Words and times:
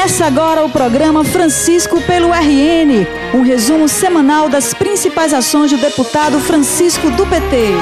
Começa 0.00 0.24
agora 0.24 0.64
o 0.64 0.70
programa 0.70 1.22
Francisco 1.22 2.00
pelo 2.00 2.32
RN, 2.32 3.06
um 3.34 3.42
resumo 3.42 3.86
semanal 3.86 4.48
das 4.48 4.72
principais 4.72 5.34
ações 5.34 5.70
do 5.70 5.76
deputado 5.76 6.40
Francisco 6.40 7.10
do 7.10 7.26
PT. 7.26 7.74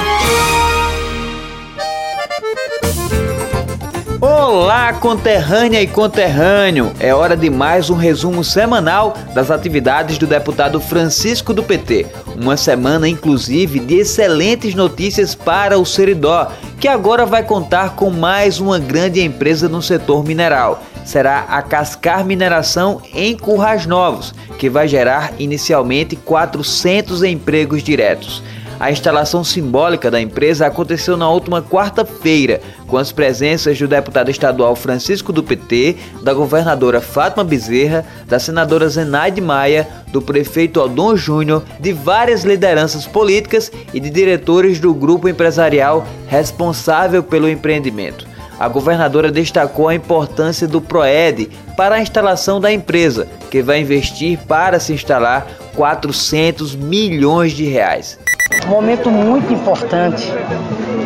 Olá, 4.21 4.93
conterrânea 4.95 5.81
e 5.81 5.87
conterrâneo! 5.87 6.93
É 6.99 7.15
hora 7.15 7.37
de 7.37 7.49
mais 7.49 7.89
um 7.89 7.95
resumo 7.95 8.43
semanal 8.43 9.17
das 9.33 9.49
atividades 9.49 10.19
do 10.19 10.27
deputado 10.27 10.81
Francisco 10.81 11.55
do 11.55 11.63
PT. 11.63 12.05
Uma 12.35 12.57
semana, 12.57 13.09
inclusive, 13.09 13.79
de 13.79 13.95
excelentes 13.95 14.75
notícias 14.75 15.37
para 15.37 15.79
o 15.79 15.87
Seridó, 15.87 16.51
que 16.81 16.89
agora 16.89 17.25
vai 17.25 17.45
contar 17.45 17.95
com 17.95 18.11
mais 18.11 18.59
uma 18.59 18.81
grande 18.81 19.21
empresa 19.23 19.69
no 19.69 19.81
setor 19.81 20.25
mineral 20.25 20.83
será 21.09 21.47
a 21.49 21.63
Cascar 21.63 22.23
Mineração 22.23 23.01
em 23.15 23.35
Currais 23.35 23.87
Novos, 23.87 24.35
que 24.59 24.69
vai 24.69 24.87
gerar 24.87 25.33
inicialmente 25.39 26.15
400 26.15 27.23
empregos 27.23 27.83
diretos. 27.83 28.43
A 28.79 28.93
instalação 28.93 29.43
simbólica 29.43 30.11
da 30.11 30.21
empresa 30.21 30.67
aconteceu 30.67 31.17
na 31.17 31.29
última 31.29 31.63
quarta-feira, 31.63 32.61
com 32.87 32.99
as 32.99 33.11
presenças 33.11 33.79
do 33.79 33.89
deputado 33.89 34.31
estadual 34.31 34.77
Francisco 34.77 35.33
do 35.33 35.43
PT, 35.43 35.97
da 36.23 36.35
governadora 36.35 37.01
Fátima 37.01 37.43
Bezerra, 37.43 38.05
da 38.27 38.39
senadora 38.39 38.89
Zenaide 38.89 39.41
Maia, 39.41 39.89
do 40.13 40.21
prefeito 40.21 40.79
Aldon 40.79 41.17
Júnior, 41.17 41.65
de 41.81 41.93
várias 41.93 42.45
lideranças 42.45 43.07
políticas 43.07 43.73
e 43.95 43.99
de 43.99 44.11
diretores 44.11 44.79
do 44.79 44.93
grupo 44.93 45.27
empresarial 45.27 46.07
responsável 46.29 47.23
pelo 47.23 47.49
empreendimento 47.49 48.38
a 48.59 48.69
governadora 48.69 49.31
destacou 49.31 49.89
a 49.89 49.95
importância 49.95 50.67
do 50.67 50.81
PROED 50.81 51.49
para 51.77 51.97
a 51.97 52.01
instalação 52.01 52.61
da 52.61 52.73
empresa, 52.73 53.29
que 53.51 53.63
vai 53.63 53.81
investir 53.81 54.39
para 54.47 54.81
se 54.81 54.93
instalar 54.93 55.47
400 55.77 56.75
milhões 56.75 57.53
de 57.53 57.65
reais. 57.65 58.19
Um 58.67 58.71
momento 58.71 59.11
muito 59.11 59.53
importante, 59.53 60.33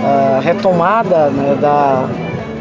a 0.05 0.41
retomada 0.41 1.29
né, 1.29 1.57
da 1.61 2.09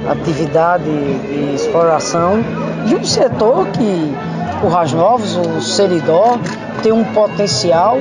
atividade 0.10 0.84
de 0.84 1.56
exploração 1.56 2.44
de 2.86 2.96
um 2.96 3.04
setor 3.04 3.68
que 3.68 4.14
o 4.64 4.68
Ras 4.68 4.92
Novos, 4.92 5.36
o 5.38 5.62
Seridó, 5.62 6.38
tem 6.84 6.92
um 6.92 7.04
potencial 7.04 7.98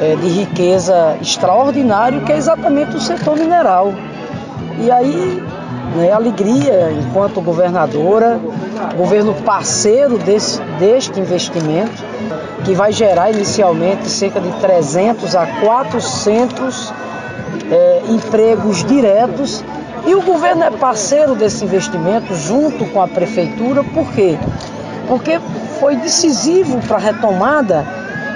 é, 0.00 0.16
de 0.16 0.28
riqueza 0.28 1.16
extraordinário 1.20 2.20
que 2.22 2.32
é 2.32 2.36
exatamente 2.36 2.96
o 2.96 3.00
setor 3.00 3.36
mineral. 3.36 3.94
E 4.78 4.90
aí 4.90 5.42
né, 5.96 6.12
alegria 6.12 6.92
enquanto 6.92 7.40
governadora, 7.40 8.38
governo 8.96 9.34
parceiro 9.34 10.18
desse, 10.18 10.60
deste 10.78 11.18
investimento, 11.18 12.04
que 12.64 12.74
vai 12.74 12.92
gerar 12.92 13.30
inicialmente 13.30 14.08
cerca 14.08 14.40
de 14.40 14.50
300 14.60 15.34
a 15.34 15.46
400 15.60 16.92
é, 17.70 18.02
empregos 18.08 18.84
diretos. 18.84 19.64
E 20.06 20.14
o 20.14 20.22
governo 20.22 20.62
é 20.62 20.70
parceiro 20.70 21.34
desse 21.34 21.64
investimento 21.64 22.34
junto 22.34 22.84
com 22.86 23.02
a 23.02 23.08
prefeitura, 23.08 23.82
por 23.82 24.12
quê? 24.12 24.38
Porque 25.08 25.40
foi 25.80 25.96
decisivo 25.96 26.78
para 26.86 26.96
a 26.96 27.00
retomada 27.00 27.84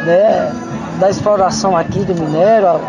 né, 0.05 0.53
da 0.98 1.08
exploração 1.08 1.77
aqui 1.77 2.00
do 2.00 2.14
minério, 2.14 2.69
a, 2.69 2.81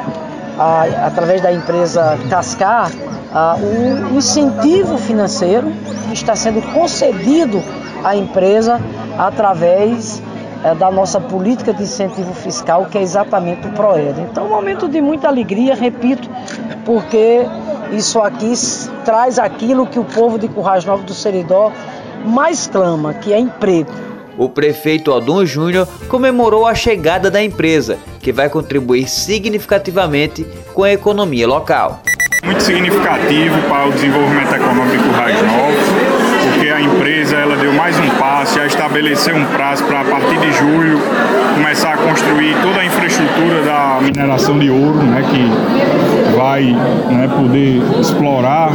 a, 0.57 1.07
através 1.07 1.41
da 1.41 1.51
empresa 1.51 2.17
Cascar, 2.29 2.91
ah, 3.33 3.55
um 3.57 4.17
incentivo 4.17 4.97
financeiro 4.97 5.71
que 6.07 6.13
está 6.13 6.35
sendo 6.35 6.61
concedido 6.73 7.61
à 8.03 8.15
empresa 8.15 8.79
através 9.17 10.21
eh, 10.63 10.75
da 10.75 10.91
nossa 10.91 11.19
política 11.19 11.73
de 11.73 11.83
incentivo 11.83 12.33
fiscal, 12.33 12.85
que 12.85 12.97
é 12.97 13.01
exatamente 13.01 13.67
o 13.67 13.71
PROED. 13.71 14.21
Então, 14.21 14.45
um 14.45 14.49
momento 14.49 14.87
de 14.87 15.01
muita 15.01 15.27
alegria, 15.27 15.75
repito, 15.75 16.29
porque 16.85 17.45
isso 17.91 18.19
aqui 18.19 18.53
traz 19.05 19.39
aquilo 19.39 19.87
que 19.87 19.99
o 19.99 20.03
povo 20.03 20.37
de 20.37 20.47
Currais 20.47 20.85
Novo 20.85 21.03
do 21.03 21.13
Seridó 21.13 21.71
mais 22.25 22.67
clama, 22.67 23.13
que 23.13 23.33
é 23.33 23.39
emprego. 23.39 23.91
O 24.37 24.49
prefeito 24.49 25.11
Aldon 25.11 25.45
Júnior 25.45 25.87
comemorou 26.07 26.65
a 26.67 26.75
chegada 26.75 27.29
da 27.29 27.43
empresa, 27.43 27.97
que 28.19 28.31
vai 28.31 28.49
contribuir 28.49 29.07
significativamente 29.07 30.45
com 30.73 30.83
a 30.83 30.91
economia 30.91 31.47
local 31.47 32.01
muito 32.43 32.63
significativo 32.63 33.55
para 33.69 33.87
o 33.87 33.91
desenvolvimento 33.91 34.53
econômico 34.55 35.03
Currais 35.03 35.39
Novos, 35.43 35.85
porque 36.43 36.69
a 36.69 36.81
empresa 36.81 37.35
ela 37.35 37.55
deu 37.55 37.71
mais 37.73 37.99
um 37.99 38.09
passo, 38.17 38.55
já 38.55 38.65
estabeleceu 38.65 39.35
um 39.35 39.45
prazo 39.45 39.83
para 39.83 40.01
a 40.01 40.05
partir 40.05 40.39
de 40.39 40.51
julho 40.53 40.99
começar 41.53 41.93
a 41.93 41.97
construir 41.97 42.55
toda 42.63 42.79
a 42.79 42.85
infraestrutura 42.85 43.61
da 43.63 43.99
mineração 44.01 44.57
de 44.57 44.71
ouro, 44.71 45.03
né, 45.03 45.23
que 45.29 46.35
vai 46.35 46.63
né, 46.63 47.29
poder 47.37 47.81
explorar 47.99 48.71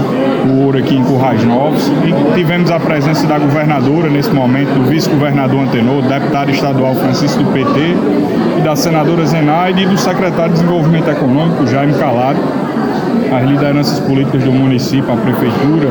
o 0.46 0.64
ouro 0.64 0.78
aqui 0.78 0.94
em 0.94 1.02
Currais 1.02 1.42
Novos. 1.42 1.88
E 1.88 2.34
tivemos 2.34 2.70
a 2.70 2.78
presença 2.78 3.26
da 3.26 3.38
governadora 3.38 4.08
nesse 4.08 4.30
momento, 4.30 4.74
do 4.74 4.84
vice-governador 4.84 5.60
Antenor, 5.62 6.02
do 6.02 6.08
deputado 6.08 6.50
estadual 6.52 6.94
Francisco 6.94 7.42
do 7.42 7.52
PT 7.52 7.80
e 8.58 8.60
da 8.62 8.76
senadora 8.76 9.26
Zenaide 9.26 9.82
e 9.82 9.86
do 9.86 9.98
secretário 9.98 10.52
de 10.52 10.60
Desenvolvimento 10.60 11.10
Econômico, 11.10 11.66
Jaime 11.66 11.94
Calado 11.94 12.65
as 13.32 13.48
lideranças 13.48 13.98
políticas 14.00 14.42
do 14.42 14.52
município, 14.52 15.12
a 15.12 15.16
prefeitura, 15.16 15.88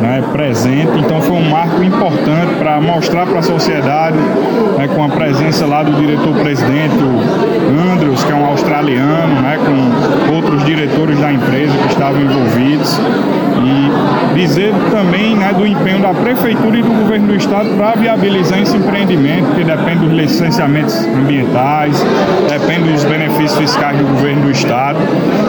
né, 0.00 0.22
presente. 0.32 0.98
Então 0.98 1.20
foi 1.22 1.36
um 1.36 1.48
marco 1.48 1.82
importante 1.82 2.54
para 2.58 2.80
mostrar 2.80 3.26
para 3.26 3.38
a 3.38 3.42
sociedade, 3.42 4.18
né, 4.76 4.88
com 4.94 5.02
a 5.02 5.08
presença 5.08 5.66
lá 5.66 5.82
do 5.82 5.92
diretor-presidente, 5.92 6.94
o 6.96 7.92
Andrews, 7.92 8.22
que 8.22 8.32
é 8.32 8.34
um 8.34 8.44
australiano, 8.44 9.40
né, 9.40 9.58
com 9.58 10.34
outros 10.34 10.64
diretores 10.64 11.18
da 11.18 11.32
empresa 11.32 11.72
que 11.78 11.88
estavam 11.88 12.20
envolvidos. 12.20 13.00
E 13.66 14.34
dizer 14.34 14.74
também 14.90 15.36
né, 15.36 15.52
do 15.56 15.66
empenho 15.66 16.00
da 16.00 16.12
prefeitura 16.12 16.76
e 16.76 16.82
do 16.82 16.90
governo 16.90 17.28
do 17.28 17.34
estado 17.34 17.70
para 17.76 17.92
viabilizar 17.92 18.60
esse 18.60 18.76
empreendimento, 18.76 19.54
que 19.54 19.64
depende 19.64 20.00
dos 20.00 20.12
licenciamentos 20.12 21.06
ambientais, 21.06 22.04
depende 22.48 22.92
dos 22.92 23.04
benefícios 23.04 23.23
fiscais 23.56 23.98
do 23.98 24.04
governo 24.04 24.42
do 24.42 24.50
estado. 24.50 24.98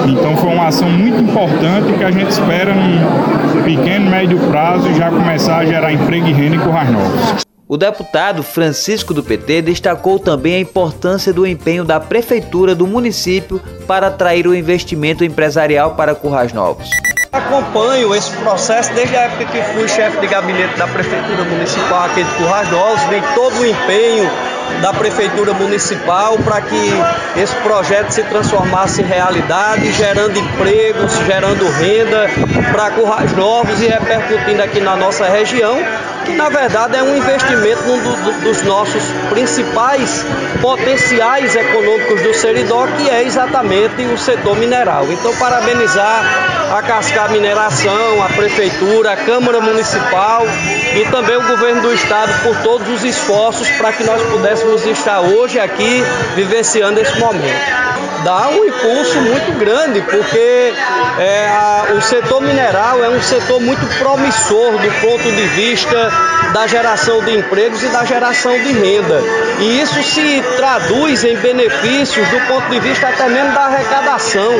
Então 0.07 0.35
foi 0.37 0.49
uma 0.49 0.67
ação 0.67 0.89
muito 0.89 1.21
importante 1.21 1.93
que 1.93 2.03
a 2.03 2.11
gente 2.11 2.29
espera 2.29 2.73
num 2.73 3.63
pequeno, 3.63 4.09
médio 4.09 4.37
prazo 4.49 4.93
já 4.93 5.09
começar 5.09 5.57
a 5.57 5.65
gerar 5.65 5.91
emprego 5.91 6.27
e 6.27 6.33
renda 6.33 6.55
em 6.55 6.59
Currais 6.59 6.91
Novos. 6.91 7.45
O 7.67 7.77
deputado 7.77 8.43
Francisco 8.43 9.11
do 9.11 9.23
PT 9.23 9.63
destacou 9.63 10.19
também 10.19 10.55
a 10.55 10.59
importância 10.59 11.33
do 11.33 11.47
empenho 11.47 11.83
da 11.83 11.99
prefeitura 11.99 12.75
do 12.75 12.85
município 12.85 13.59
para 13.87 14.07
atrair 14.07 14.45
o 14.45 14.53
investimento 14.53 15.23
empresarial 15.23 15.95
para 15.95 16.13
Currais 16.13 16.53
Novos. 16.53 16.87
Acompanho 17.31 18.13
esse 18.13 18.29
processo 18.37 18.93
desde 18.93 19.15
a 19.15 19.21
época 19.21 19.45
que 19.45 19.61
fui 19.73 19.87
chefe 19.89 20.21
de 20.21 20.27
gabinete 20.27 20.77
da 20.77 20.87
prefeitura 20.87 21.43
municipal 21.43 22.05
aqui 22.05 22.23
de 22.23 22.31
Currais 22.35 22.69
Novos, 22.69 23.03
vem 23.05 23.21
todo 23.33 23.59
o 23.59 23.65
empenho 23.65 24.29
da 24.81 24.93
Prefeitura 24.93 25.53
Municipal 25.53 26.37
para 26.39 26.61
que 26.61 26.93
esse 27.37 27.55
projeto 27.57 28.11
se 28.11 28.23
transformasse 28.23 29.01
em 29.01 29.05
realidade, 29.05 29.91
gerando 29.93 30.37
empregos, 30.37 31.13
gerando 31.25 31.69
renda 31.71 32.29
para 32.71 32.91
Currais 32.91 33.33
Novos 33.33 33.81
e 33.81 33.87
repercutindo 33.87 34.61
aqui 34.61 34.79
na 34.79 34.95
nossa 34.95 35.25
região, 35.25 35.77
que 36.25 36.33
na 36.33 36.49
verdade 36.49 36.97
é 36.97 37.03
um 37.03 37.15
investimento 37.15 37.83
num 37.83 37.97
do, 37.99 38.41
dos 38.41 38.61
nossos 38.63 39.03
principais 39.29 40.25
potenciais 40.61 41.55
econômicos 41.55 42.21
do 42.21 42.33
Seridó, 42.33 42.87
que 42.87 43.09
é 43.09 43.23
exatamente 43.23 44.01
o 44.05 44.17
setor 44.17 44.57
mineral. 44.57 45.05
Então, 45.11 45.33
parabenizar 45.35 46.23
a 46.75 46.81
Cascar 46.81 47.31
Mineração, 47.31 48.23
a 48.23 48.29
Prefeitura, 48.29 49.13
a 49.13 49.17
Câmara 49.17 49.61
Municipal 49.61 50.45
e 50.95 51.05
também 51.11 51.37
o 51.37 51.47
Governo 51.47 51.81
do 51.81 51.93
Estado 51.93 52.33
por 52.43 52.55
todos 52.63 52.89
os 52.89 53.03
esforços 53.03 53.69
para 53.71 53.93
que 53.93 54.03
nós 54.03 54.21
pudéssemos 54.23 54.85
estar 54.85 55.21
hoje 55.21 55.59
aqui 55.59 56.03
vivenciando 56.35 56.99
esse 56.99 57.17
momento. 57.19 58.04
Dá 58.25 58.49
um 58.49 58.65
impulso 58.65 59.21
muito 59.21 59.59
grande, 59.59 60.01
porque 60.01 60.73
é, 61.19 61.47
a, 61.47 61.93
o 61.95 62.01
setor 62.01 62.41
mineral 62.41 63.03
é 63.03 63.09
um 63.09 63.21
setor 63.21 63.61
muito 63.61 63.85
promissor 63.99 64.71
do 64.79 64.91
ponto 64.99 65.31
de 65.31 65.47
vista 65.49 66.11
da 66.51 66.65
geração 66.65 67.23
de 67.23 67.37
empregos 67.37 67.83
e 67.83 67.87
da 67.89 68.03
geração 68.03 68.51
de 68.53 68.71
renda. 68.71 69.21
E 69.59 69.79
isso 69.79 70.01
se 70.01 70.43
traduz 70.57 71.23
em 71.23 71.35
benefícios 71.35 72.27
do 72.29 72.39
ponto 72.47 72.67
de 72.71 72.79
vista 72.79 73.09
até 73.09 73.29
mesmo 73.29 73.53
da 73.53 73.65
arrecadação 73.65 74.53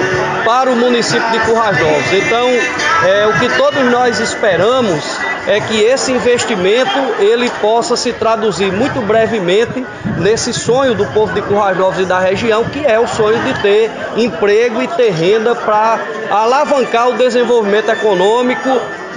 para 0.45 0.69
o 0.69 0.75
município 0.75 1.27
de 1.31 1.39
Currais 1.39 1.79
Novos. 1.79 2.13
Então, 2.13 2.47
é, 2.47 3.25
o 3.25 3.33
que 3.39 3.49
todos 3.57 3.83
nós 3.89 4.19
esperamos 4.19 5.14
é 5.47 5.59
que 5.59 5.81
esse 5.81 6.11
investimento 6.11 6.97
ele 7.19 7.49
possa 7.61 7.95
se 7.95 8.11
traduzir 8.13 8.71
muito 8.71 9.01
brevemente 9.01 9.85
nesse 10.17 10.53
sonho 10.53 10.95
do 10.95 11.05
povo 11.07 11.33
de 11.33 11.41
Currais 11.41 11.77
Novos 11.77 11.99
e 11.99 12.05
da 12.05 12.19
região, 12.19 12.63
que 12.65 12.85
é 12.85 12.99
o 12.99 13.07
sonho 13.07 13.41
de 13.43 13.61
ter 13.61 13.91
emprego 14.17 14.81
e 14.81 14.87
ter 14.87 15.11
renda 15.11 15.55
para 15.55 15.99
alavancar 16.29 17.09
o 17.09 17.17
desenvolvimento 17.17 17.89
econômico 17.89 18.69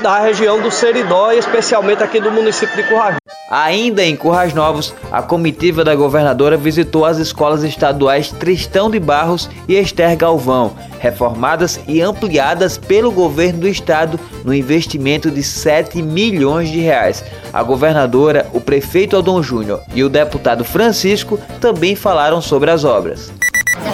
da 0.03 0.21
região 0.21 0.61
do 0.61 0.71
Seridó 0.71 1.33
e 1.33 1.39
especialmente 1.39 2.03
aqui 2.03 2.21
do 2.21 2.31
município 2.31 2.77
de 2.77 2.83
Currais. 2.85 3.17
Ainda 3.51 4.05
em 4.05 4.15
Currais 4.15 4.53
Novos, 4.53 4.95
a 5.11 5.23
comitiva 5.23 5.83
da 5.83 5.95
governadora 5.95 6.57
visitou 6.57 7.07
as 7.07 7.17
escolas 7.17 7.65
estaduais 7.65 8.31
Tristão 8.31 8.91
de 8.91 9.01
Barros 9.01 9.49
e 9.67 9.75
Esther 9.75 10.17
Galvão, 10.17 10.77
reformadas 10.99 11.81
e 11.89 12.03
ampliadas 12.03 12.77
pelo 12.77 13.11
governo 13.11 13.61
do 13.61 13.69
estado 13.69 14.21
no 14.49 14.55
investimento 14.55 15.31
de 15.31 15.43
7 15.43 16.01
milhões 16.01 16.71
de 16.71 16.81
reais. 16.81 17.23
A 17.53 17.63
governadora, 17.63 18.47
o 18.55 18.61
prefeito 18.61 19.15
Aldon 19.15 19.43
Júnior 19.43 19.83
e 19.95 20.03
o 20.03 20.09
deputado 20.09 20.65
Francisco 20.65 21.39
também 21.61 21.95
falaram 21.95 22.41
sobre 22.41 22.71
as 22.71 22.83
obras. 22.83 23.31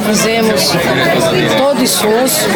Fizemos 0.07 0.71
todo 1.59 1.83
esforço, 1.83 2.47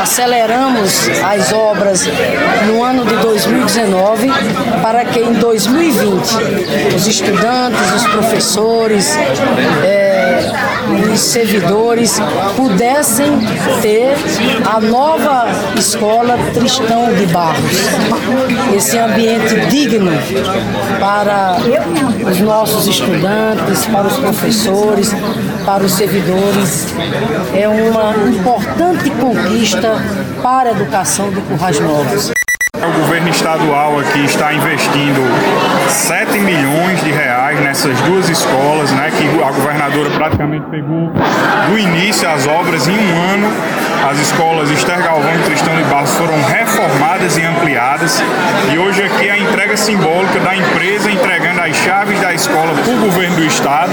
aceleramos 0.00 1.08
as 1.22 1.52
obras 1.52 2.06
no 2.66 2.82
ano 2.82 3.04
de 3.04 3.16
2019 3.44 4.28
para 4.82 5.04
que 5.04 5.20
em 5.20 5.32
2020 5.32 6.94
os 6.94 7.06
estudantes, 7.06 7.80
os 7.96 8.06
professores, 8.08 9.16
é, 9.82 10.50
os 11.12 11.20
servidores 11.20 12.20
pudessem 12.56 13.38
ter 13.80 14.14
a 14.66 14.80
nova 14.80 15.46
escola 15.76 16.36
Tristão 16.52 17.12
de 17.14 17.26
Barros. 17.26 17.88
Esse 18.74 18.98
ambiente 18.98 19.58
digno 19.68 20.10
para 20.98 21.56
os 22.30 22.40
nossos 22.40 22.86
estudantes, 22.86 23.86
para 23.86 24.06
os 24.06 24.16
professores, 24.18 25.14
para 25.64 25.84
os 25.84 25.92
servidores. 25.92 26.88
É 27.54 27.68
uma 27.68 28.14
importante 28.28 29.10
conquista 29.10 29.94
para 30.42 30.70
a 30.70 30.72
educação 30.72 31.30
de 31.30 31.40
Currais 31.40 31.80
Novos. 31.80 32.39
O 32.90 32.92
governo 32.92 33.28
estadual 33.28 34.00
aqui 34.00 34.24
está 34.24 34.52
investindo 34.52 35.22
7 35.88 36.40
milhões 36.40 37.00
de 37.04 37.12
reais 37.12 37.60
nessas 37.60 37.96
duas 38.00 38.28
escolas, 38.28 38.90
né, 38.90 39.12
que 39.16 39.42
a 39.42 39.52
governadora 39.52 40.10
praticamente 40.10 40.66
pegou 40.66 41.12
do 41.68 41.78
início 41.78 42.28
as 42.28 42.48
obras 42.48 42.88
em 42.88 42.98
um 42.98 43.22
ano. 43.32 43.48
As 44.10 44.18
escolas 44.18 44.70
Esther 44.70 45.02
Galvão 45.02 45.32
e 45.36 45.38
Tristão 45.44 45.76
de 45.76 45.84
Barros 45.84 46.10
foram 46.14 46.42
reformadas 46.42 47.36
e 47.36 47.42
ampliadas. 47.42 48.20
E 48.72 48.78
hoje 48.78 49.04
aqui 49.04 49.28
é 49.28 49.32
a 49.32 49.38
entrega 49.38 49.76
simbólica 49.76 50.40
da 50.40 50.56
empresa 50.56 51.10
entregando 51.10 51.60
as 51.60 51.76
chaves 51.76 52.18
da 52.18 52.34
escola 52.34 52.74
para 52.74 52.92
o 52.92 52.96
governo 52.98 53.36
do 53.36 53.44
estado, 53.44 53.92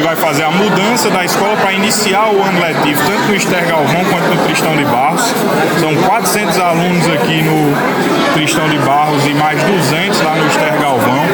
vai 0.00 0.16
fazer 0.16 0.44
a 0.44 0.50
mudança 0.50 1.10
da 1.10 1.24
escola 1.24 1.56
para 1.56 1.72
iniciar 1.72 2.28
o 2.32 2.42
ano 2.42 2.60
letivo, 2.60 3.00
tanto 3.06 3.28
no 3.28 3.34
Esther 3.34 3.66
Galvão 3.66 4.04
quanto 4.04 4.34
no 4.34 4.44
Tristão 4.44 4.76
de 4.76 4.84
Barros. 4.84 5.34
São 5.78 5.94
400 5.94 6.58
alunos 6.58 7.06
aqui 7.08 7.42
no 7.42 8.34
Cristão 8.34 8.68
de 8.68 8.78
Barros 8.78 9.26
e 9.26 9.34
mais 9.34 9.62
200 9.62 10.20
lá 10.22 10.34
no 10.36 10.46
Esther 10.46 10.78
Galvão. 10.80 11.24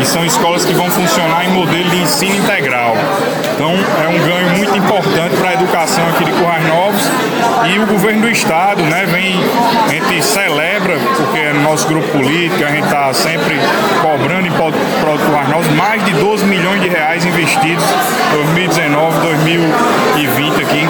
E 0.00 0.04
são 0.04 0.24
escolas 0.24 0.64
que 0.64 0.72
vão 0.72 0.90
funcionar 0.90 1.44
em 1.44 1.50
modelo 1.50 1.88
de 1.90 2.02
ensino 2.02 2.34
integral. 2.36 2.96
Então 3.54 3.70
é 3.70 4.08
um 4.08 4.18
ganho 4.26 4.50
muito 4.56 4.76
importante 4.76 5.36
para 5.36 5.50
a 5.50 5.54
educação 5.54 6.06
aqui 6.08 6.24
de 6.24 6.32
Currais 6.32 6.66
Novos. 6.66 7.02
E 7.72 7.78
o 7.78 7.86
governo 7.86 8.22
do 8.22 8.28
estado 8.28 8.82
né, 8.82 9.06
vem, 9.06 9.40
a 9.86 9.88
gente 9.88 10.22
celebra, 10.22 10.98
porque 11.16 11.38
nosso 11.64 11.88
grupo 11.88 12.06
político, 12.08 12.62
a 12.62 12.68
gente 12.68 12.84
está 12.84 13.12
sempre 13.14 13.58
cobrando 14.02 14.46
em 14.46 14.50
Currais 15.24 15.48
Novos, 15.48 15.68
mais 15.70 16.04
de 16.04 16.12
12 16.12 16.44
milhões 16.44 16.82
de 16.82 16.88
reais 16.88 17.24
investidos 17.24 17.84
em 18.32 18.36
2019, 18.36 19.18
2020 19.20 20.62
aqui 20.62 20.78
em 20.78 20.86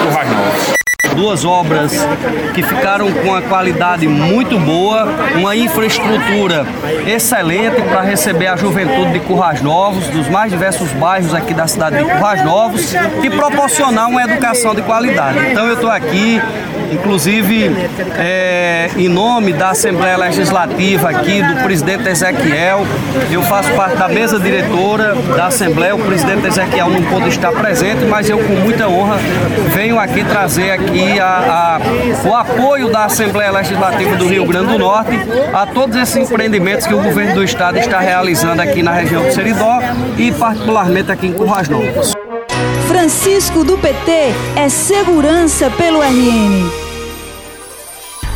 duas 1.24 1.42
obras 1.42 2.06
que 2.52 2.62
ficaram 2.62 3.10
com 3.10 3.30
uma 3.30 3.40
qualidade 3.40 4.06
muito 4.06 4.58
boa, 4.58 5.08
uma 5.36 5.56
infraestrutura 5.56 6.66
excelente 7.06 7.80
para 7.80 8.02
receber 8.02 8.46
a 8.48 8.56
juventude 8.56 9.12
de 9.12 9.20
Currais 9.20 9.62
Novos, 9.62 10.06
dos 10.08 10.28
mais 10.28 10.52
diversos 10.52 10.90
bairros 10.92 11.32
aqui 11.32 11.54
da 11.54 11.66
cidade 11.66 11.96
de 11.96 12.04
Currais 12.04 12.44
Novos 12.44 12.94
e 13.22 13.30
proporcionar 13.30 14.10
uma 14.10 14.22
educação 14.22 14.74
de 14.74 14.82
qualidade. 14.82 15.38
Então 15.50 15.66
eu 15.66 15.74
estou 15.74 15.90
aqui 15.90 16.42
inclusive 16.92 17.70
é, 18.16 18.90
em 18.96 19.08
nome 19.08 19.52
da 19.52 19.70
Assembleia 19.70 20.16
Legislativa 20.16 21.10
aqui, 21.10 21.42
do 21.42 21.62
presidente 21.62 22.08
Ezequiel, 22.08 22.86
eu 23.30 23.42
faço 23.42 23.70
parte 23.72 23.96
da 23.96 24.08
mesa 24.08 24.38
diretora 24.38 25.14
da 25.36 25.46
Assembleia, 25.46 25.94
o 25.94 25.98
presidente 25.98 26.46
Ezequiel 26.46 26.90
não 26.90 27.02
pôde 27.02 27.28
estar 27.28 27.52
presente, 27.52 28.04
mas 28.04 28.28
eu 28.28 28.38
com 28.38 28.54
muita 28.54 28.88
honra 28.88 29.16
venho 29.74 29.98
aqui 29.98 30.24
trazer 30.24 30.70
aqui 30.70 31.13
a, 31.18 31.78
a, 31.78 32.28
o 32.28 32.34
apoio 32.34 32.90
da 32.90 33.04
Assembleia 33.04 33.50
Legislativa 33.50 34.16
do 34.16 34.26
Rio 34.26 34.46
Grande 34.46 34.72
do 34.72 34.78
Norte 34.78 35.12
a 35.52 35.66
todos 35.66 35.96
esses 35.96 36.16
empreendimentos 36.16 36.86
que 36.86 36.94
o 36.94 37.02
governo 37.02 37.34
do 37.34 37.44
estado 37.44 37.78
está 37.78 37.98
realizando 37.98 38.60
aqui 38.60 38.82
na 38.82 38.92
região 38.92 39.22
do 39.22 39.32
Seridó 39.32 39.80
e 40.18 40.32
particularmente 40.32 41.10
aqui 41.10 41.26
em 41.26 41.32
Currais 41.32 41.68
Novos. 41.68 42.12
Francisco 42.88 43.64
do 43.64 43.76
PT 43.76 44.32
é 44.56 44.68
segurança 44.68 45.70
pelo 45.70 46.00
RN. 46.00 46.83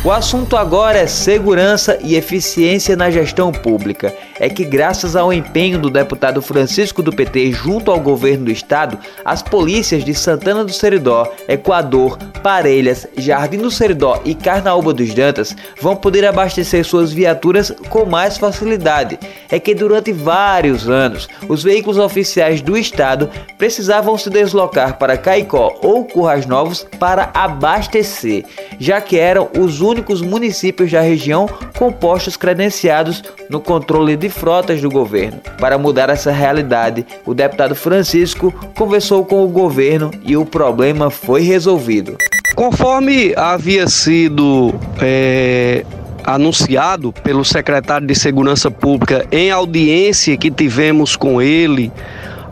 O 0.01 0.11
assunto 0.11 0.55
agora 0.55 0.97
é 0.97 1.07
segurança 1.07 1.99
e 2.01 2.15
eficiência 2.15 2.95
na 2.95 3.11
gestão 3.11 3.51
pública. 3.51 4.15
É 4.39 4.47
que, 4.47 4.63
graças 4.63 5.13
ao 5.13 5.33
empenho 5.33 5.77
do 5.77 5.89
deputado 5.89 6.41
Francisco 6.41 7.03
do 7.03 7.11
PT 7.11 7.51
junto 7.51 7.91
ao 7.91 7.99
governo 7.99 8.45
do 8.45 8.51
estado, 8.51 8.97
as 9.25 9.41
polícias 9.41 10.05
de 10.05 10.15
Santana 10.15 10.63
do 10.63 10.71
Seridó, 10.71 11.29
Equador, 11.49 12.17
Parelhas, 12.41 13.05
Jardim 13.17 13.57
do 13.57 13.69
Seridó 13.69 14.21
e 14.23 14.33
Carnaúba 14.33 14.93
dos 14.93 15.13
Dantas 15.13 15.53
vão 15.81 15.97
poder 15.97 16.25
abastecer 16.25 16.85
suas 16.85 17.11
viaturas 17.11 17.69
com 17.89 18.05
mais 18.05 18.37
facilidade. 18.37 19.19
É 19.51 19.59
que 19.59 19.75
durante 19.75 20.13
vários 20.13 20.87
anos, 20.87 21.27
os 21.49 21.61
veículos 21.61 21.97
oficiais 21.97 22.61
do 22.61 22.77
estado 22.77 23.29
precisavam 23.57 24.17
se 24.17 24.29
deslocar 24.29 24.97
para 24.97 25.17
Caicó 25.17 25.77
ou 25.83 26.05
Currais 26.05 26.45
Novos 26.45 26.87
para 26.97 27.31
abastecer, 27.33 28.45
já 28.79 29.01
que 29.01 29.17
eram 29.17 29.49
os 29.59 29.81
únicos 29.89 30.21
municípios 30.21 30.91
da 30.91 31.01
região 31.01 31.49
com 31.77 31.91
postos 31.91 32.37
credenciados 32.37 33.23
no 33.49 33.59
controle 33.59 34.15
de 34.15 34.29
frotas 34.29 34.81
do 34.81 34.89
governo. 34.89 35.39
Para 35.59 35.77
mudar 35.77 36.09
essa 36.09 36.31
realidade, 36.31 37.05
o 37.25 37.33
deputado 37.33 37.75
Francisco 37.75 38.53
conversou 38.75 39.25
com 39.25 39.43
o 39.43 39.47
governo 39.47 40.11
e 40.23 40.37
o 40.37 40.45
problema 40.45 41.09
foi 41.09 41.41
resolvido. 41.41 42.15
Conforme 42.55 43.33
havia 43.35 43.87
sido 43.87 44.73
é, 45.01 45.85
anunciado 46.23 47.11
pelo 47.11 47.43
secretário 47.43 48.05
de 48.05 48.13
Segurança 48.13 48.69
Pública 48.69 49.25
em 49.31 49.49
audiência 49.49 50.37
que 50.37 50.51
tivemos 50.51 51.15
com 51.15 51.41
ele 51.41 51.91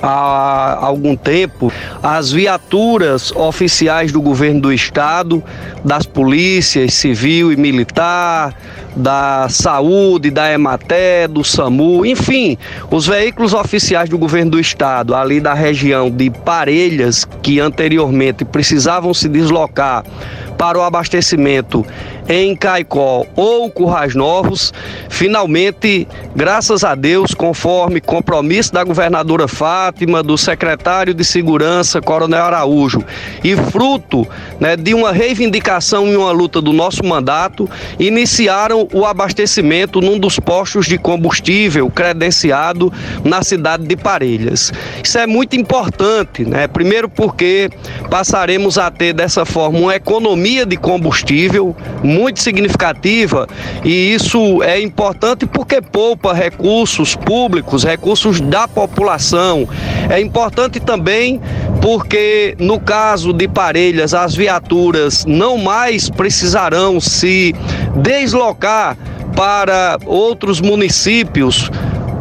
há 0.02 0.78
algum 0.82 1.16
tempo, 1.16 1.72
as 2.02 2.32
viaturas 2.32 3.32
oficiais 3.32 4.12
do 4.12 4.22
governo 4.22 4.62
do 4.62 4.74
estado, 4.74 5.44
das 5.84 6.06
polícias 6.06 6.94
civil 6.94 7.52
e 7.52 7.56
militar, 7.56 8.54
da 8.96 9.48
saúde, 9.50 10.32
da 10.32 10.52
Ematé, 10.52 11.28
do 11.28 11.44
SAMU, 11.44 12.06
enfim, 12.06 12.58
os 12.90 13.06
veículos 13.06 13.54
oficiais 13.54 14.10
do 14.10 14.18
governo 14.18 14.52
do 14.52 14.60
estado, 14.60 15.16
ali 15.16 15.40
da 15.40 15.54
região 15.54 16.10
de 16.10 16.30
Parelhas, 16.30 17.26
que 17.42 17.60
anteriormente 17.60 18.44
precisavam 18.44 19.14
se 19.14 19.30
deslocar 19.30 20.04
para 20.58 20.80
o 20.80 20.82
abastecimento 20.82 21.86
em 22.30 22.56
Caicó 22.56 23.26
ou 23.36 23.70
Currais 23.70 24.16
Novos, 24.16 24.74
finalmente, 25.10 26.08
graças 26.36 26.84
a 26.84 26.96
Deus, 26.96 27.34
conforme 27.34 28.02
compromisso 28.02 28.74
da 28.74 28.84
governadora 28.84 29.48
Fátima, 29.48 30.22
do 30.22 30.38
secretário 30.38 31.14
de 31.14 31.24
Segurança, 31.24 32.02
Coronel 32.02 32.44
Araújo, 32.44 33.04
e 33.44 33.56
fruto 33.56 34.28
né, 34.60 34.76
de 34.76 34.94
uma 34.94 35.12
reivindicação 35.12 36.08
e 36.08 36.16
uma 36.16 36.32
luta 36.32 36.62
do 36.62 36.74
nosso 36.74 37.04
mandato, 37.06 37.70
iniciaram 38.00 38.88
o 38.94 39.06
abastecimento 39.06 40.02
num 40.02 40.20
dos 40.20 40.40
postos 40.40 40.86
de 40.86 40.98
combustível 40.98 41.90
credenciado 41.90 42.92
na 43.24 43.42
cidade 43.42 43.86
de 43.86 43.96
Parelhas. 43.96 44.72
Isso 45.04 45.18
é 45.18 45.28
muito 45.28 45.56
importante, 45.56 46.46
né? 46.46 46.68
Primeiro 46.68 47.10
porque 47.10 47.70
passaremos 48.10 48.78
a 48.78 48.90
ter 48.92 49.14
dessa 49.14 49.46
forma 49.46 49.80
uma 49.80 49.96
economia 49.96 50.66
de 50.66 50.78
combustível 50.78 51.76
muito 52.18 52.42
significativa 52.42 53.48
e 53.84 54.14
isso 54.14 54.64
é 54.64 54.82
importante 54.82 55.46
porque 55.46 55.80
poupa 55.82 56.34
recursos 56.34 57.16
públicos, 57.16 57.84
recursos 57.84 58.42
da 58.42 58.68
população. 58.68 59.70
É 60.10 60.20
importante 60.20 60.80
também 60.80 61.40
porque 61.80 62.56
no 62.60 62.80
caso 62.80 63.32
de 63.32 63.48
Parelhas 63.48 64.16
as 64.16 64.36
viaturas 64.36 65.26
não 65.26 65.58
mais 65.58 66.10
precisarão 66.10 67.00
se 67.00 67.54
deslocar 68.02 68.98
para 69.36 70.00
outros 70.06 70.60
municípios 70.60 71.70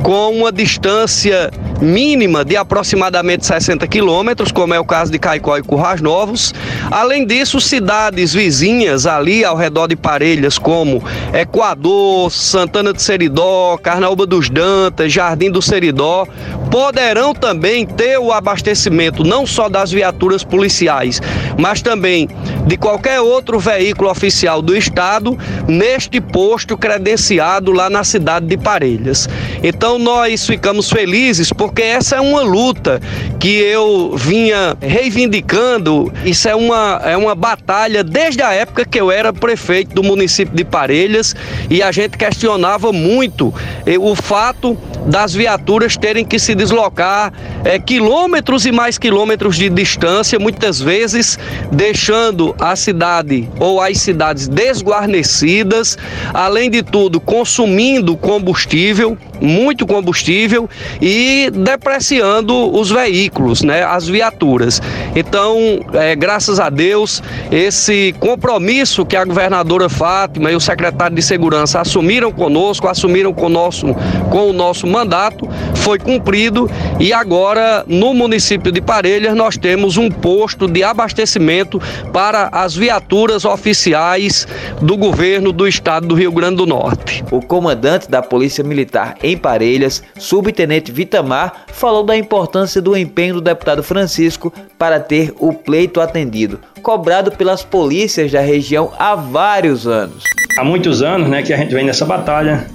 com 0.02 0.30
uma 0.30 0.52
distância 0.52 1.50
mínima 1.80 2.44
de 2.44 2.56
aproximadamente 2.56 3.46
60 3.46 3.86
quilômetros, 3.86 4.50
como 4.52 4.74
é 4.74 4.80
o 4.80 4.84
caso 4.84 5.10
de 5.12 5.18
Caicó 5.18 5.56
e 5.56 5.62
Currais 5.62 6.00
Novos. 6.00 6.54
Além 6.90 7.26
disso, 7.26 7.60
cidades 7.60 8.32
vizinhas 8.32 9.06
ali 9.06 9.44
ao 9.44 9.56
redor 9.56 9.88
de 9.88 9.96
Parelhas, 9.96 10.58
como 10.58 11.02
Equador, 11.32 12.30
Santana 12.30 12.92
de 12.92 13.02
Seridó, 13.02 13.76
Carnaúba 13.76 14.26
dos 14.26 14.48
Dantas, 14.48 15.12
Jardim 15.12 15.50
do 15.50 15.60
Seridó, 15.60 16.26
poderão 16.70 17.34
também 17.34 17.86
ter 17.86 18.18
o 18.18 18.32
abastecimento 18.32 19.24
não 19.24 19.46
só 19.46 19.68
das 19.68 19.90
viaturas 19.92 20.42
policiais, 20.42 21.20
mas 21.58 21.82
também 21.82 22.28
de 22.66 22.76
qualquer 22.76 23.20
outro 23.20 23.58
veículo 23.58 24.10
oficial 24.10 24.60
do 24.60 24.76
Estado 24.76 25.38
neste 25.68 26.20
posto 26.20 26.76
credenciado 26.76 27.72
lá 27.72 27.88
na 27.88 28.02
cidade 28.02 28.46
de 28.46 28.56
Parelhas. 28.56 29.28
Então 29.62 29.98
nós 29.98 30.44
ficamos 30.46 30.90
felizes 30.90 31.52
porque 31.52 31.82
essa 31.82 32.16
é 32.16 32.20
uma 32.20 32.42
luta 32.42 33.00
que 33.38 33.56
eu 33.56 34.14
vinha 34.16 34.76
reivindicando, 34.80 36.12
isso 36.24 36.48
é 36.48 36.54
uma, 36.54 37.00
é 37.04 37.16
uma 37.16 37.34
batalha 37.34 38.02
desde 38.02 38.42
a 38.42 38.52
época 38.52 38.84
que 38.84 39.00
eu 39.00 39.10
era 39.10 39.32
prefeito 39.32 39.94
do 39.94 40.02
município 40.02 40.54
de 40.54 40.64
Parelhas 40.64 41.34
e 41.70 41.82
a 41.82 41.92
gente 41.92 42.18
questionava 42.18 42.92
muito 42.92 43.54
eh, 43.86 43.98
o 43.98 44.14
fato 44.14 44.76
das 45.06 45.34
viaturas 45.34 45.96
terem 45.96 46.24
que 46.24 46.38
se 46.38 46.54
deslocar 46.54 47.32
é, 47.64 47.78
quilômetros 47.78 48.66
e 48.66 48.72
mais 48.72 48.98
quilômetros 48.98 49.56
de 49.56 49.68
distância, 49.68 50.38
muitas 50.38 50.80
vezes 50.80 51.38
deixando 51.70 52.54
a 52.58 52.74
cidade 52.74 53.48
ou 53.58 53.80
as 53.80 53.98
cidades 53.98 54.48
desguarnecidas, 54.48 55.96
além 56.34 56.70
de 56.70 56.82
tudo, 56.82 57.20
consumindo 57.20 58.16
combustível, 58.16 59.16
muito 59.40 59.86
combustível 59.86 60.68
e 61.00 61.50
depreciando 61.52 62.74
os 62.74 62.90
veículos, 62.90 63.62
né, 63.62 63.82
as 63.82 64.08
viaturas. 64.08 64.80
Então, 65.14 65.56
é, 65.92 66.14
graças 66.14 66.60
a 66.60 66.70
Deus, 66.70 67.22
esse 67.50 68.14
compromisso 68.18 69.04
que 69.04 69.16
a 69.16 69.24
governadora 69.24 69.88
Fátima 69.88 70.50
e 70.50 70.56
o 70.56 70.60
secretário 70.60 71.16
de 71.16 71.22
Segurança 71.22 71.80
assumiram 71.80 72.32
conosco, 72.32 72.88
assumiram 72.88 73.32
com, 73.32 73.48
nosso, 73.48 73.94
com 74.30 74.50
o 74.50 74.52
nosso 74.52 74.86
mandato, 74.86 75.48
foi 75.76 75.98
cumprido 75.98 76.70
e 76.98 77.12
agora 77.12 77.84
no 77.86 78.14
município 78.14 78.72
de 78.72 78.80
Parelhas 78.80 79.34
nós 79.34 79.56
temos 79.56 79.96
um 79.96 80.10
posto 80.10 80.66
de 80.66 80.82
abastecimento 80.82 81.80
para 82.12 82.48
as 82.52 82.74
viaturas 82.74 83.44
oficiais 83.44 84.46
do 84.80 84.96
governo 84.96 85.52
do 85.52 85.66
estado 85.66 86.06
do 86.06 86.14
Rio 86.14 86.32
Grande 86.32 86.56
do 86.56 86.66
Norte. 86.66 87.24
O 87.30 87.40
comandante 87.40 88.10
da 88.10 88.22
Polícia 88.22 88.64
Militar 88.64 89.16
em 89.26 89.36
Parelhas, 89.36 90.02
subtenente 90.18 90.92
Vitamar, 90.92 91.64
falou 91.72 92.04
da 92.04 92.16
importância 92.16 92.80
do 92.80 92.96
empenho 92.96 93.34
do 93.34 93.40
deputado 93.40 93.82
Francisco 93.82 94.52
para 94.78 95.00
ter 95.00 95.34
o 95.38 95.52
pleito 95.52 96.00
atendido, 96.00 96.60
cobrado 96.82 97.32
pelas 97.32 97.62
polícias 97.62 98.30
da 98.30 98.40
região 98.40 98.92
há 98.98 99.14
vários 99.14 99.86
anos. 99.86 100.22
Há 100.58 100.64
muitos 100.64 101.02
anos 101.02 101.28
né, 101.28 101.42
que 101.42 101.52
a 101.52 101.56
gente 101.56 101.74
vem 101.74 101.84
nessa 101.84 102.04
batalha 102.04 102.66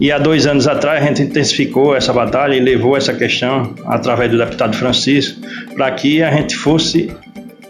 e 0.00 0.10
há 0.10 0.18
dois 0.18 0.46
anos 0.46 0.66
atrás 0.66 1.02
a 1.02 1.06
gente 1.06 1.22
intensificou 1.22 1.94
essa 1.94 2.12
batalha 2.12 2.54
e 2.54 2.60
levou 2.60 2.96
essa 2.96 3.14
questão 3.14 3.74
através 3.86 4.30
do 4.30 4.38
deputado 4.38 4.76
Francisco 4.76 5.40
para 5.74 5.90
que 5.92 6.22
a 6.22 6.32
gente 6.32 6.56
fosse 6.56 7.10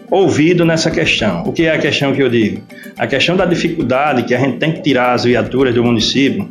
ouvido 0.09 0.65
nessa 0.65 0.91
questão. 0.91 1.43
O 1.43 1.53
que 1.53 1.65
é 1.65 1.71
a 1.75 1.77
questão 1.77 2.13
que 2.13 2.21
eu 2.21 2.29
digo? 2.29 2.61
A 2.97 3.07
questão 3.07 3.35
da 3.35 3.45
dificuldade 3.45 4.23
que 4.23 4.33
a 4.33 4.39
gente 4.39 4.57
tem 4.57 4.71
que 4.71 4.81
tirar 4.81 5.13
as 5.13 5.23
viaturas 5.23 5.73
do 5.73 5.83
município, 5.83 6.49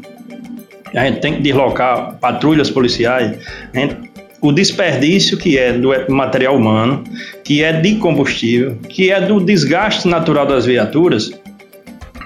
a 0.95 1.05
gente 1.05 1.21
tem 1.21 1.35
que 1.35 1.43
deslocar 1.43 2.15
patrulhas 2.21 2.71
policiais, 2.71 3.39
gente, 3.75 3.97
o 4.41 4.51
desperdício 4.51 5.39
que 5.39 5.57
é 5.57 5.73
do 5.73 5.91
material 6.09 6.57
humano, 6.57 7.05
que 7.45 7.63
é 7.63 7.73
de 7.73 7.95
combustível, 7.95 8.77
que 8.89 9.11
é 9.11 9.21
do 9.21 9.41
desgaste 9.41 10.09
natural 10.09 10.45
das 10.45 10.67
viaturas, 10.67 11.31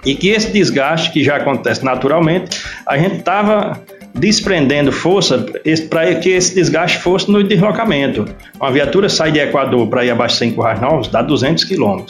e 0.04 0.14
que 0.14 0.28
esse 0.28 0.50
desgaste 0.50 1.10
que 1.10 1.22
já 1.22 1.36
acontece 1.36 1.84
naturalmente, 1.84 2.62
a 2.86 2.96
gente 2.96 3.16
estava 3.16 3.82
desprendendo 4.14 4.90
força 4.90 5.44
para 5.90 6.14
que 6.14 6.30
esse 6.30 6.54
desgaste 6.54 6.98
fosse 6.98 7.30
no 7.30 7.42
deslocamento. 7.42 8.24
Uma 8.58 8.70
viatura 8.70 9.10
sai 9.10 9.30
de 9.30 9.40
Equador 9.40 9.86
para 9.88 10.04
ir 10.04 10.10
abastecer 10.10 10.48
em 10.48 10.52
Currais 10.52 10.80
Novos 10.80 11.08
dá 11.08 11.20
200 11.20 11.64
km. 11.64 12.04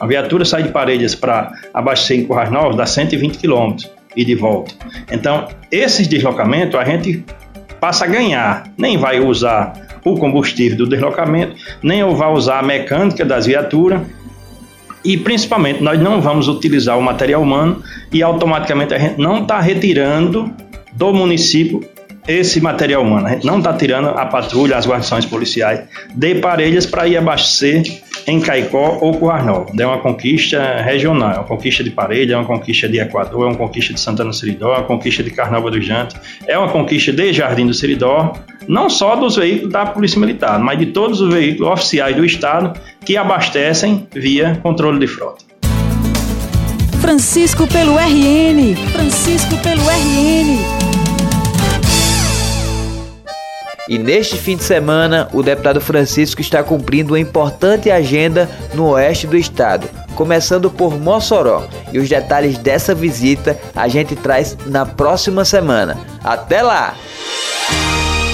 Uma 0.00 0.08
viatura 0.08 0.44
sai 0.46 0.62
de 0.62 0.70
Parelhas 0.70 1.14
para 1.14 1.52
abastecer 1.74 2.20
em 2.20 2.24
Currais 2.24 2.50
Novos 2.50 2.76
dá 2.76 2.86
120 2.86 3.36
km 3.36 3.76
e 4.16 4.24
de 4.24 4.34
volta. 4.34 4.74
Então, 5.10 5.48
esses 5.70 6.06
deslocamentos 6.08 6.78
a 6.78 6.84
gente 6.84 7.24
passa 7.80 8.04
a 8.04 8.08
ganhar, 8.08 8.64
nem 8.76 8.96
vai 8.96 9.20
usar 9.20 9.88
o 10.04 10.16
combustível 10.16 10.78
do 10.78 10.86
deslocamento, 10.86 11.54
nem 11.82 12.02
vai 12.14 12.32
usar 12.32 12.58
a 12.58 12.62
mecânica 12.62 13.24
das 13.24 13.46
viaturas 13.46 14.00
e 15.04 15.16
principalmente, 15.16 15.82
nós 15.82 15.98
não 15.98 16.20
vamos 16.20 16.46
utilizar 16.48 16.98
o 16.98 17.02
material 17.02 17.42
humano 17.42 17.82
e 18.12 18.22
automaticamente 18.22 18.92
a 18.92 18.98
gente 18.98 19.18
não 19.18 19.42
está 19.42 19.58
retirando 19.60 20.52
do 20.92 21.12
município 21.12 21.80
esse 22.28 22.60
material 22.60 23.02
humano. 23.02 23.26
A 23.26 23.30
gente 23.30 23.46
não 23.46 23.58
está 23.58 23.72
tirando 23.72 24.08
a 24.08 24.26
patrulha, 24.26 24.76
as 24.76 24.86
guarnições 24.86 25.24
policiais 25.24 25.80
de 26.14 26.34
Parelhas 26.36 26.84
para 26.84 27.08
ir 27.08 27.16
abastecer 27.16 27.82
em 28.26 28.40
Caicó 28.40 28.98
ou 29.00 29.14
Curral 29.14 29.66
É 29.78 29.86
uma 29.86 29.98
conquista 29.98 30.80
regional, 30.82 31.32
é 31.32 31.34
uma 31.36 31.44
conquista 31.44 31.82
de 31.82 31.90
Parelha, 31.90 32.34
é 32.34 32.36
uma 32.36 32.46
conquista 32.46 32.88
de 32.88 32.98
Equador, 32.98 33.44
é 33.44 33.46
uma 33.46 33.56
conquista 33.56 33.94
de 33.94 34.00
Santana 34.00 34.30
do 34.30 34.36
Seridó, 34.36 34.74
é 34.74 34.78
uma 34.78 34.84
conquista 34.84 35.22
de 35.22 35.30
Carnaval 35.30 35.70
do 35.70 35.80
Jante, 35.80 36.16
é 36.46 36.56
uma 36.58 36.68
conquista 36.68 37.12
de 37.12 37.32
Jardim 37.32 37.66
do 37.66 37.74
Seridó, 37.74 38.32
não 38.68 38.88
só 38.88 39.16
dos 39.16 39.36
veículos 39.36 39.72
da 39.72 39.86
Polícia 39.86 40.20
Militar, 40.20 40.58
mas 40.58 40.78
de 40.78 40.86
todos 40.86 41.20
os 41.20 41.32
veículos 41.32 41.72
oficiais 41.72 42.14
do 42.16 42.24
Estado 42.24 42.78
que 43.04 43.16
abastecem 43.16 44.06
via 44.12 44.58
controle 44.62 44.98
de 44.98 45.06
frota. 45.06 45.44
Francisco 47.00 47.66
pelo 47.66 47.96
RN. 47.96 48.76
Francisco 48.92 49.56
pelo 49.58 49.82
RN. 49.82 50.89
E 53.90 53.98
neste 53.98 54.36
fim 54.36 54.56
de 54.56 54.62
semana, 54.62 55.28
o 55.32 55.42
deputado 55.42 55.80
Francisco 55.80 56.40
está 56.40 56.62
cumprindo 56.62 57.12
uma 57.12 57.18
importante 57.18 57.90
agenda 57.90 58.48
no 58.72 58.90
oeste 58.90 59.26
do 59.26 59.36
estado, 59.36 59.88
começando 60.14 60.70
por 60.70 60.96
Mossoró. 60.96 61.66
E 61.92 61.98
os 61.98 62.08
detalhes 62.08 62.56
dessa 62.56 62.94
visita 62.94 63.58
a 63.74 63.88
gente 63.88 64.14
traz 64.14 64.56
na 64.64 64.86
próxima 64.86 65.44
semana. 65.44 65.98
Até 66.22 66.62
lá! 66.62 66.94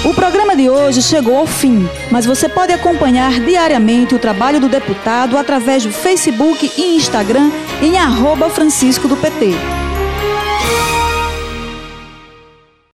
O 0.04 0.12
programa 0.12 0.54
de 0.54 0.68
hoje 0.68 1.00
chegou 1.00 1.38
ao 1.38 1.46
fim, 1.46 1.88
mas 2.10 2.26
você 2.26 2.50
pode 2.50 2.74
acompanhar 2.74 3.40
diariamente 3.40 4.14
o 4.14 4.18
trabalho 4.18 4.60
do 4.60 4.68
deputado 4.68 5.38
através 5.38 5.82
do 5.82 5.90
Facebook 5.90 6.70
e 6.76 6.96
Instagram 6.96 7.50
em 7.80 7.96
arroba 7.96 8.50
Francisco 8.50 9.08
do 9.08 9.16
PT. 9.16 9.85